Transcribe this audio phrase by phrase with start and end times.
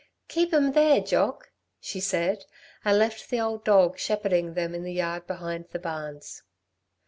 [0.29, 2.45] "Keep 'em there, Jock!" she said
[2.83, 6.41] and left the old dog shepherding them in the yard behind the barns.